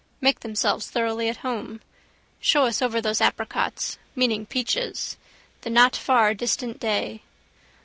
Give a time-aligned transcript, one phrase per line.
[0.19, 1.79] Make themselves thoroughly at home.
[2.39, 5.15] Show us over those apricots, meaning peaches.
[5.61, 7.21] The not far distant day.